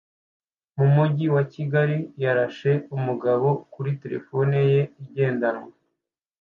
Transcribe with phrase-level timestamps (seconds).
[0.77, 1.61] Mu mujyi rwagati
[2.23, 5.69] yarashe umugabo kuri terefone ye igendanwa